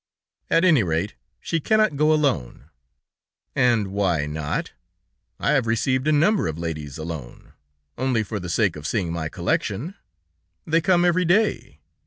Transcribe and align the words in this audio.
"At 0.49 0.65
any 0.65 0.81
rate, 0.81 1.13
she 1.39 1.59
cannot 1.59 1.95
go 1.95 2.11
alone." 2.11 2.71
"And 3.55 3.89
why 3.89 4.25
not? 4.25 4.71
I 5.39 5.51
have 5.51 5.67
received 5.67 6.07
a 6.07 6.11
number 6.11 6.47
of 6.47 6.57
ladies 6.57 6.97
alone, 6.97 7.53
only 7.99 8.23
for 8.23 8.39
the 8.39 8.49
sake 8.49 8.75
of 8.75 8.87
seeing 8.87 9.13
my 9.13 9.29
collection! 9.29 9.93
They 10.65 10.81
come 10.81 11.05
every 11.05 11.25
day. 11.25 11.81